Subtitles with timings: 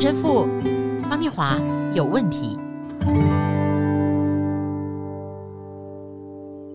[0.00, 0.46] 陈神父
[1.10, 1.60] 方念华
[1.92, 2.56] 有问题。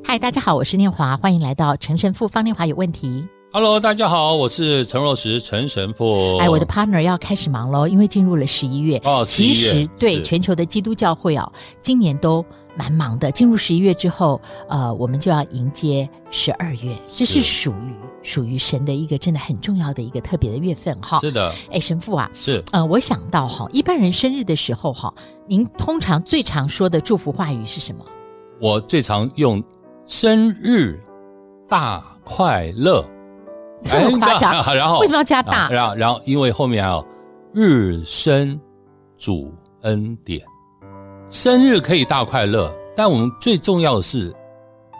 [0.03, 3.25] 嗨，大家好，我是念华，欢迎来到陈神父方念华有问题。
[3.53, 6.37] Hello，大家好，我是陈若石陈神父。
[6.39, 8.99] 哎，我的 partner 要开始忙喽，因为进入了十一月。
[9.05, 9.53] 哦，十一月。
[9.53, 11.49] 其实对全球的基督教会哦，
[11.81, 12.45] 今年都
[12.75, 13.31] 蛮忙的。
[13.31, 21.19] 进入十一月之后，呃，我们就要迎接十二月，这是属于属于神的一个真的很重要的一个特别的月份哈。
[21.19, 21.53] 是的。
[21.71, 22.63] 哎，神父啊，是。
[22.71, 25.13] 呃，我想到哈，一般人生日的时候哈，
[25.47, 28.03] 您通常最常说的祝福话语是什么？
[28.61, 29.63] 我最常用
[30.05, 31.01] 生日
[31.67, 33.05] 大快乐。
[33.83, 35.69] 这么夸张，哎、 然后为什么要加大？
[35.69, 37.05] 然后，然后，因为后面还有
[37.53, 38.57] 日生
[39.17, 40.41] 主恩典，
[41.33, 44.31] 生日可以大快乐，但我们最重要的是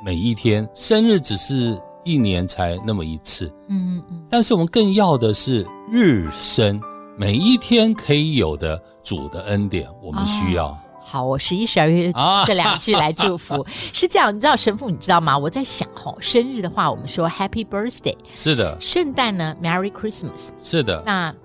[0.03, 6.81] 每一天，生日只是一年才那么一次，嗯嗯嗯，但是我们更要的是日生，
[7.15, 10.69] 每一天可以有的主的恩典，我们需要。
[10.69, 12.11] 哦好，我十一、十二月
[12.45, 14.33] 这两句来祝福，啊、 是这样。
[14.33, 15.37] 你知道神父，你知道吗？
[15.37, 18.75] 我在想，哦，生日的话，我们说 Happy Birthday，是的。
[18.79, 21.03] 圣诞呢，Merry Christmas，是的。
[21.05, 21.35] 那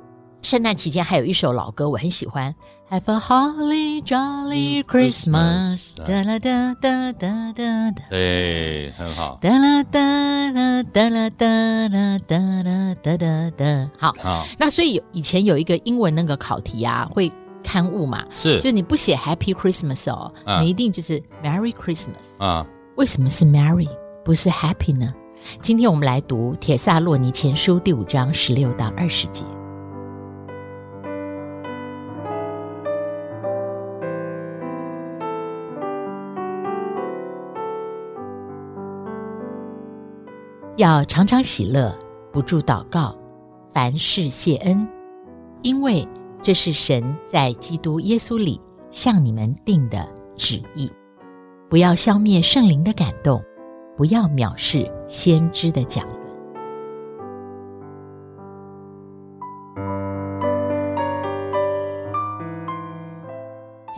[0.42, 2.54] 圣诞期间还有一首老歌，我很喜欢
[2.90, 9.38] ，Have a Holly Jolly Christmas，哒啦哒哒哒哒哒，对，很好。
[9.40, 10.00] 哒啦哒
[10.50, 11.46] 啦哒啦哒
[11.88, 14.14] 啦哒啦哒哒哒，好。
[14.22, 14.46] 好。
[14.58, 17.30] 那所以以前有一个英文那个考题啊，会。
[17.60, 22.66] 刊物嘛，是，就你不写 Happy Christmas 哦，啊、你一定就是 Merry Christmas 啊？
[22.96, 23.88] 为什么是 Merry
[24.24, 25.12] 不是 Happy 呢？
[25.60, 29.44] 今天我们来读《铁萨洛尼前书》第五章十六到二十节，
[40.78, 41.94] 要常常喜乐，
[42.32, 43.14] 不住祷告，
[43.74, 44.88] 凡事谢恩，
[45.62, 46.08] 因为。
[46.40, 48.60] 这是神在基督耶稣里
[48.92, 50.88] 向你们定的旨意，
[51.68, 53.42] 不要消灭圣灵的感动，
[53.96, 56.06] 不要藐视先知的讲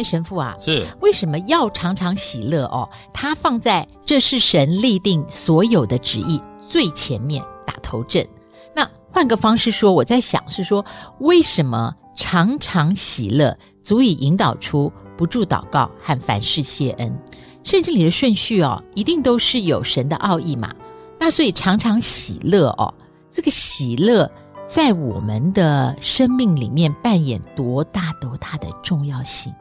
[0.00, 2.88] 哎，神父啊，是为什么要常常喜乐哦？
[3.12, 8.26] 他放在这是神立定所有的旨意最前面打头阵。
[8.74, 10.82] 那换个方式说，我在想是说，
[11.18, 11.94] 为什么？
[12.16, 17.18] 常常喜乐，足以引导出不住祷告和凡事谢恩。
[17.62, 20.74] 圣经里的顺序哦，一定都是有神的奥义嘛。
[21.18, 22.92] 那所以常常喜乐哦，
[23.30, 24.30] 这个喜乐
[24.66, 29.54] 在我们的生命里面扮演多大多大的重要性？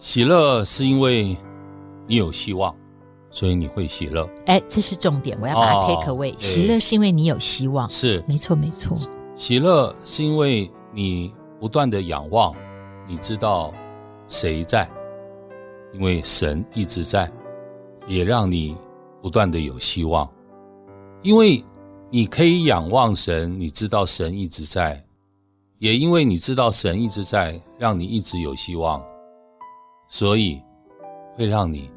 [0.00, 1.36] 喜乐是因为
[2.06, 2.74] 你有希望，
[3.30, 4.26] 所以你会喜乐。
[4.46, 6.32] 哎，这是重点，我要把它 take away。
[6.32, 8.96] 哦，喜乐是因为你有希望，是没错没错。
[9.36, 11.32] 喜乐是因为你。
[11.60, 12.54] 不断的仰望，
[13.06, 13.70] 你知道
[14.28, 14.88] 谁在？
[15.92, 17.30] 因为神一直在，
[18.08, 18.74] 也让你
[19.20, 20.26] 不断的有希望。
[21.20, 21.62] 因为
[22.08, 25.04] 你可以仰望神，你知道神一直在，
[25.78, 29.04] 也因为你知道神一直在，让你一直有希望，
[30.10, 30.62] 所以
[31.34, 31.90] 会让你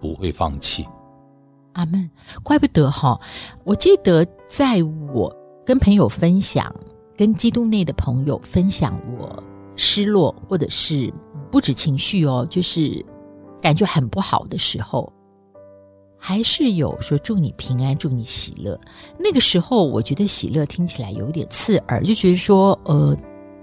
[0.00, 0.84] 不会放弃。
[1.74, 2.10] 阿门，
[2.42, 3.20] 怪不得哈！
[3.62, 4.82] 我记得在
[5.12, 5.32] 我
[5.64, 6.74] 跟朋友分享。
[7.16, 9.40] 跟基督内的朋友分享我
[9.76, 11.14] 失落或者是
[11.48, 13.06] 不止情绪哦，就是
[13.62, 15.12] 感觉很不好的时候，
[16.18, 18.76] 还是有说祝你平安，祝你喜乐。
[19.16, 23.16] 那个时候我觉得喜乐听起来有点刺耳，就觉得说呃，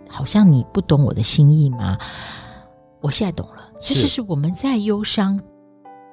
[0.07, 1.97] 好像你不懂我的心意吗？
[3.01, 5.39] 我现在懂了，其实是我们在忧伤，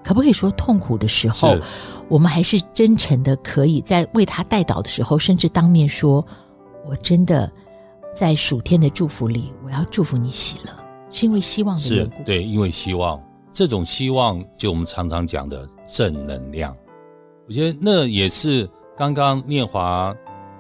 [0.03, 1.56] 可不可以说痛苦的时候，
[2.09, 6.25] 我们还是真诚的，可以在为他代祷的时候，甚至当面说。
[6.87, 7.53] 我真的
[8.16, 10.72] 在暑天的祝福里，我要祝福你喜乐，
[11.10, 12.22] 是因为希望的缘故。
[12.22, 13.22] 对，因为希望，
[13.53, 16.75] 这种希望就我们常常讲的正能量。
[17.47, 18.66] 我觉得那也是
[18.97, 20.17] 刚刚念华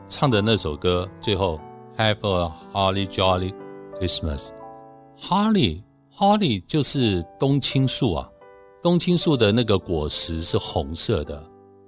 [0.06, 1.58] 唱的那首歌，最后
[1.96, 3.54] Have a Holly Jolly
[3.98, 4.50] Christmas。
[6.18, 8.28] Holly 就是冬青树啊，
[8.82, 11.40] 冬青树的那个果实是红色的。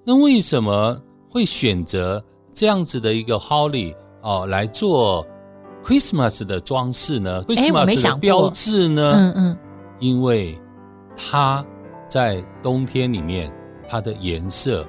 [0.06, 0.96] 那为什么
[1.28, 2.24] 会选择
[2.54, 3.92] 这样子的一个 Holly？
[4.22, 5.26] 哦，来做
[5.82, 9.14] Christmas 的装饰呢？Christmas 的标志呢？
[9.16, 9.58] 嗯嗯，
[9.98, 10.56] 因为
[11.16, 11.66] 它
[12.06, 13.52] 在冬天里面，
[13.88, 14.86] 它的颜色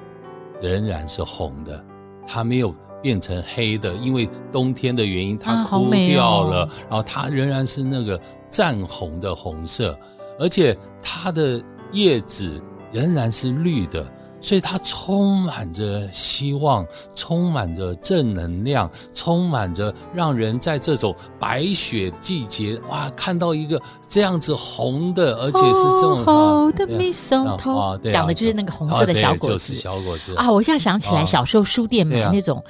[0.60, 1.84] 仍然是红的，
[2.28, 2.72] 它没有
[3.02, 8.18] 变成黑的，因为冬天的原因，它枯掉了，然后它仍然是那个
[8.48, 9.98] 湛红的红色，
[10.38, 11.62] 而且它的
[11.92, 12.62] 叶子
[12.92, 14.06] 仍然是绿的。
[14.40, 16.84] 所以它充满着希望，
[17.22, 30.34] 充满着正能量，充满着让人在这种白雪季节哇，看到一个这样子红的，而且是这种红的蜜松头，讲的就是那个红色的小果子，就是小果子。
[30.34, 30.50] 啊！
[30.50, 32.60] 我现在想起来，小时候书店买那种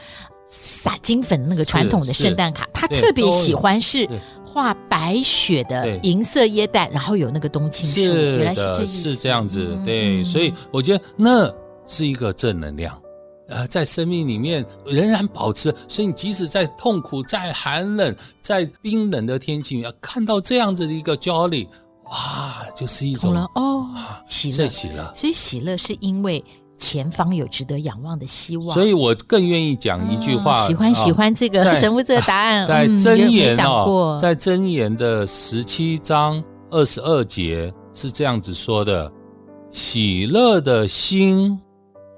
[0.46, 4.06] 撒金粉那个传统的圣诞卡，他特别喜欢是。
[4.44, 11.50] 画白雪的银色椰蛋，然后有那个冬青树，是原来是这是这样子，对，嗯、所以我觉得那
[11.86, 12.94] 是一个正能量，
[13.52, 15.74] 呃，在生命里面仍然保持。
[15.86, 21.68] 所以你即使在痛苦、在寒冷、在冰冷的天气，要看到这样子的一个 jolly，
[22.06, 23.88] 哇，就是一种哦，
[24.26, 25.12] 喜乐，喜乐。
[25.14, 26.42] 所以喜乐是因为。
[26.78, 30.66] 前方有值得仰望的希望，所以我更愿意讲一句话。
[30.66, 39.08] 喜欢喜欢这个神父这个答案，在箴言哦，在箴言的十七章二十二节是这样子说的：
[39.70, 41.56] 喜乐的心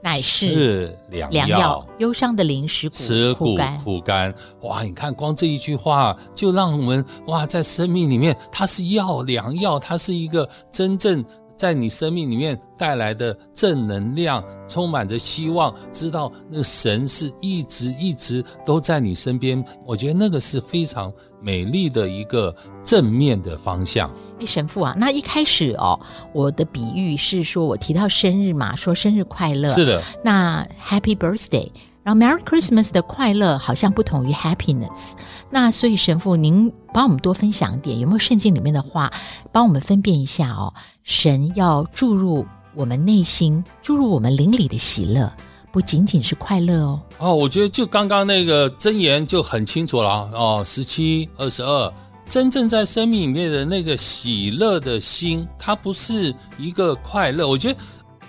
[0.05, 2.91] 乃是良药，忧伤的灵使
[3.33, 4.35] 骨枯干。
[4.61, 11.25] 哇，你看光这一句话就让我们哇，在生命里面它是药良药，它是一个真正。
[11.57, 19.65] 在你生命里面带来的正能量，充满着希望，知道那神是一直一直都在你身边。
[19.87, 21.11] 我觉得那个是非常
[21.41, 24.13] 美丽的一个正面的方向。
[24.45, 25.99] 哎，神父啊，那一开始哦，
[26.33, 29.69] 我的比喻是说我提到生日嘛，说生日快乐。
[29.71, 30.03] 是的。
[30.23, 31.71] 那 Happy Birthday。
[32.03, 35.13] 然后 Merry Christmas 的快乐好像不同于 Happiness，
[35.49, 39.11] 那所以神父您帮我们多分享一点，有没有圣经里面的话
[39.51, 40.75] 帮我们分辨一下哦？
[41.03, 42.45] 神要注入
[42.75, 45.33] 我们内心、注入我们灵里的喜乐，
[45.73, 47.01] 不仅仅是快乐哦。
[47.17, 51.91] 哦，我觉得就刚刚那个箴言就很清楚了哦，十七、二十二，
[52.29, 57.49] 真正在生命里面的那个喜乐的心，它不是一个快乐。
[57.49, 57.79] 我觉得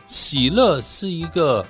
[0.07, 1.65] 喜乐是一个。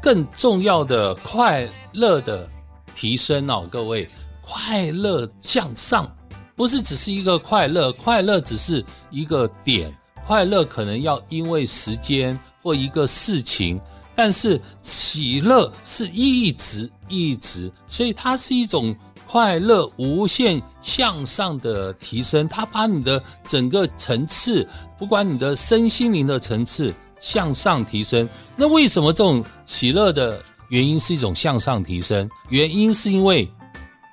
[0.00, 2.48] 更重要的快乐的
[2.94, 4.08] 提升哦，各位，
[4.40, 6.08] 快乐向上，
[6.54, 9.92] 不是只是一个快乐，快乐只是一个点，
[10.24, 13.80] 快乐可能要因为时间或一个事情，
[14.14, 18.94] 但是喜乐是一直一直，所以它是一种
[19.28, 24.66] 快乐无限向上的提升，它把你的整个层次，
[24.98, 26.94] 不管你的身心灵的层次。
[27.20, 32.30] 向上提升，那为什么这种喜乐的原因是一种向上提升？
[32.48, 33.50] 原因是因为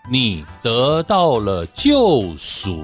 [0.09, 2.83] 你得到了救赎，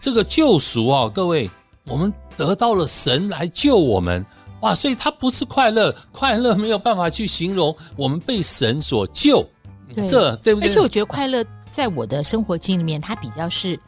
[0.00, 1.48] 这个救赎啊，各位，
[1.86, 4.26] 我们得到了神来救我们，
[4.62, 4.74] 哇！
[4.74, 9.48] 所以它不是快乐，快乐没有办法去形容我们被神所救，
[9.94, 10.68] 对这对不对？
[10.68, 13.78] 而且我觉得快乐在我的生活经里面，它比较是。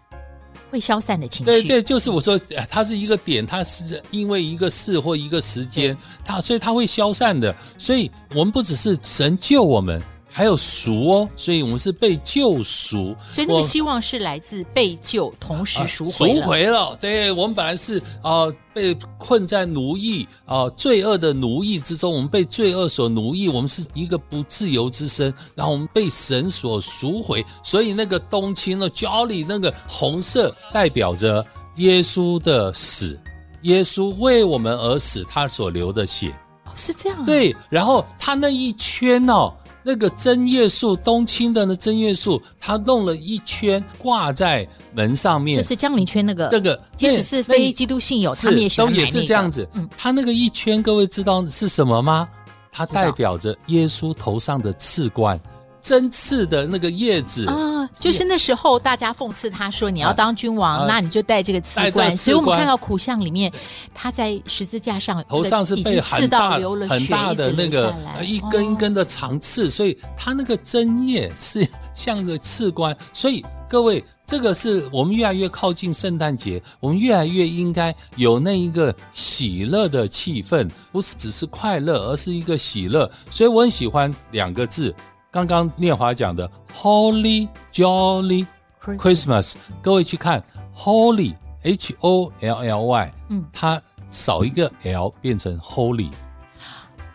[0.71, 2.41] 会消散的情绪，对对，就是我说，
[2.71, 5.95] 它是一个点，它是因为一个事或一个时间，
[6.25, 7.55] 它所以它会消散的。
[7.77, 10.01] 所以我们不只是神救我们。
[10.35, 16.35] 还有赎哦，所以我们是被救赎，所以那个希望是来自被救，同时赎回了。
[16.35, 31.45] 赎回了，对，我们本来是啊、呃、被困在奴役啊、呃、罪恶的奴役之中，我们被罪恶所奴役，我们是一个不自由之身，然后我们被神所赎回，所以那个冬青的 jolly 那个红色代表着
[31.77, 33.21] 耶稣的死，
[33.63, 36.35] 耶稣为我们而死，他所流的血，
[36.65, 39.53] 哦，是这样啊，对，然后他那一圈哦。
[39.83, 46.49] 那个针叶树，冬青的那针叶树，他弄了一圈挂在门上面，就是江陵圈那个。
[46.49, 49.11] 这个即使是非基督信友，他们也喜欢买那个。
[49.11, 49.69] 都也是这样子。
[49.75, 52.29] 嗯，他那个一圈，各位知道是什么吗？
[52.71, 55.39] 它代表着耶稣头上的刺冠。
[55.81, 57.55] 针刺的那个叶子啊，
[57.93, 63.53] 就是那时候大家讽刺他说：“你要当君王，那你就戴这个刺冠。”所以我们看到苦像里面，
[63.95, 66.59] 他在十字架上头上是被很大
[66.89, 67.95] 很大的那个
[68.25, 72.97] 一根一根的长刺，所以他那个针叶是像着刺冠。
[73.13, 83.11] 所以各位，这个是我们越来越靠近圣诞节，我们越来越应该有那一个喜乐的气氛，不是只是快乐，而是一个喜乐。
[83.31, 84.95] 所以我很喜欢两个字。
[85.33, 88.47] 刚刚念华讲的 Holy Jolly
[88.85, 90.45] Christmas，各位去看
[90.77, 96.11] Holy H O L L Y，嗯，它少一个 L 变成 Holy，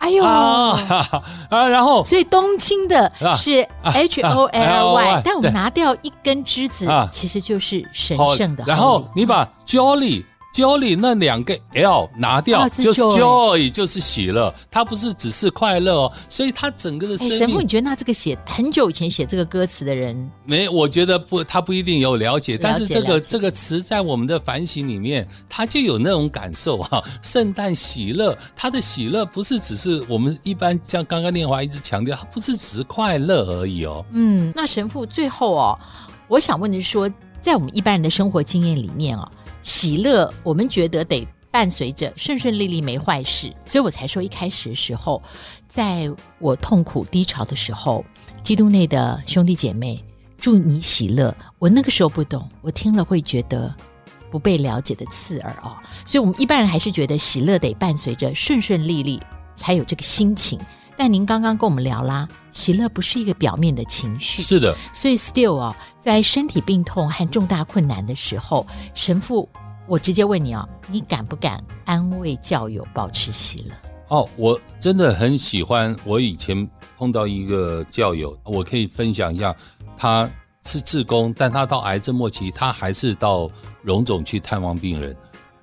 [0.00, 0.24] 哎呦。
[0.24, 0.76] 啊，
[1.48, 8.64] 啊，然后所以冬青的是 H O L Y，但我们拿掉一根枝子，其实就是神圣的。
[8.66, 10.24] 然后你把 Jolly
[10.58, 16.12] Jolly 那两个 L 拿掉，啊、就是 Joy，就是喜乐，它不是只是快乐哦。
[16.28, 20.68] 所以它整个的生命，神父，你觉得那这个写很久以前写这个歌词的人，没？
[20.68, 27.00] 我觉得不，他不一定有了解，了解但是这个这个词在我们的反省里面，他就有那种感受哈。
[27.22, 34.04] 圣诞喜乐，他的喜乐不是只是我们一般像刚刚念华一直强调，它不是只是快乐而已哦。
[34.10, 35.78] 嗯，那神父最后哦，
[36.26, 37.08] 我想问的是说，
[37.40, 39.30] 在我们一般人的生活经验里面哦。
[39.62, 45.22] 喜乐，我们觉得得伴随着顺顺利利，没坏事，所以我才说一开始的时候，
[45.66, 48.04] 在我痛苦低潮的时候，
[48.42, 50.02] 基督内的兄弟姐妹
[50.38, 51.34] 祝你喜乐。
[51.58, 53.74] 我那个时候不懂，我听了会觉得
[54.30, 55.76] 不被了解的刺耳哦。
[56.06, 59.20] 所以，我们一般人还是觉得喜乐得伴随着顺顺利利，
[59.56, 60.58] 才有这个心情。
[60.98, 64.76] 但您刚刚跟我们聊啦，喜乐不是一个表面的情绪，是的。
[64.92, 69.48] 所以，still 哦，在身体病痛和重大困难的时候，神父，
[69.86, 73.74] 我直接问你哦，你敢不敢安慰教友，保持喜乐？
[74.08, 75.96] 哦，我真的很喜欢。
[76.02, 79.54] 我以前碰到一个教友，我可以分享一下，
[79.96, 80.28] 他
[80.64, 83.48] 是志工，但他到癌症末期，他还是到
[83.82, 85.16] 荣总去探望病人。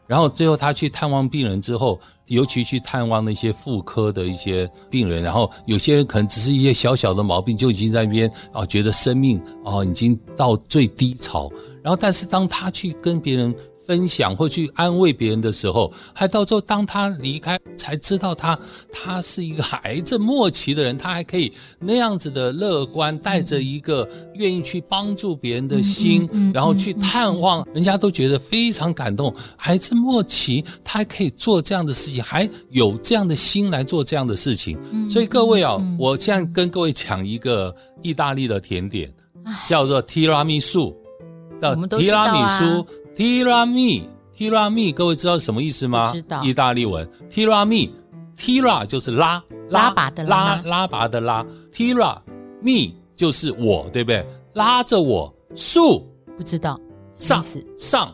[0.08, 11.52] 然后最后他去探望病人之后，尤其去探望那些妇科的一些病人，然后有些人可能只是一些小小的毛病，就已经在那边啊，觉得生命啊已经到最低潮。
[11.84, 13.54] 然后但是当他去跟别人
[13.86, 18.58] 分享或去安慰别人的时候，还到最后当他离开，才知道他
[18.92, 29.34] 他是一个癌症末期的人，他还可以那样子的乐观，带着一个愿意去帮助别人的心，然后去探望，人家都觉得非常感动。
[29.60, 34.78] 癌症末期，他还可以做这样的事情，还有这样的心来做这样的事情。
[35.10, 39.14] 所以各位啊，我现在跟各位讲一个意大利的甜点，
[39.68, 40.96] 叫做提拉米苏
[41.62, 42.86] 的提拉米苏。
[43.16, 46.12] 提拉米，提拉米，各位知道什么意思吗？
[46.12, 46.44] 知道。
[46.44, 47.94] 意大利文，提拉米，
[48.36, 52.22] 提拉就是拉拉拔的拉，拉拉拔的拉，提拉
[52.62, 54.26] 米就是我，对不对？
[54.54, 56.06] 拉着我，树
[56.36, 56.78] 不知道
[57.12, 57.42] 上
[57.78, 58.14] 上。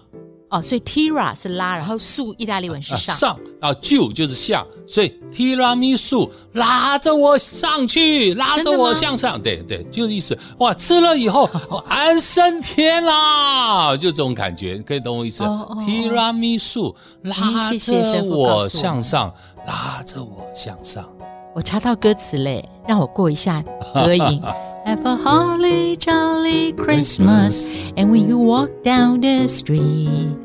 [0.51, 10.38] 哦，所以 tira 是拉，然后素意大利文是上，啊、上啊，就就是下，所以 tiramisu 拉着我上去，拉着我向上，对对，就是意思。
[10.58, 19.34] 哇，吃了以后我安升天啦，就这种感觉，可以懂我意思？tiramisu 拉着我向上，
[19.65, 21.08] 拉着我向上。
[21.55, 24.41] 我查到歌词嘞，让我过一下歌瘾。
[24.85, 30.37] Have a holly jolly Christmas, and when you walk down the street.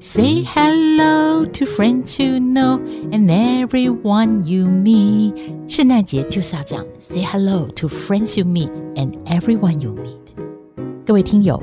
[0.00, 2.78] Say hello to friends you know
[3.12, 5.34] and everyone you meet。
[5.68, 10.42] 圣诞节就是要这样，Say hello to friends you meet and everyone you meet。
[11.04, 11.62] 各位听友，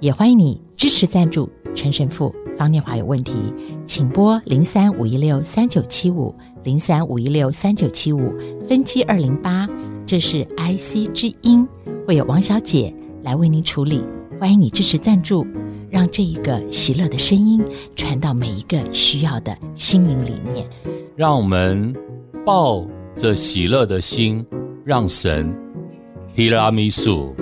[0.00, 2.34] 也欢迎你支持赞助陈神父。
[2.56, 3.38] 方念华有问题，
[3.86, 8.34] 请拨零三五一六三九七五零三五一六三九七五
[8.68, 9.68] 分机二零八，
[10.07, 11.67] 这是 IC 之音，
[12.05, 12.93] 会有王小姐
[13.23, 14.03] 来为您处理。
[14.39, 15.45] 欢迎你支持赞助。
[15.89, 17.63] 让这一个喜乐的声音
[17.95, 20.67] 传到每一个需要的心灵里面。
[21.15, 21.95] 让我们
[22.45, 22.85] 抱
[23.15, 24.45] 着喜乐的心，
[24.83, 25.55] 让神
[26.35, 27.33] 提拉米苏。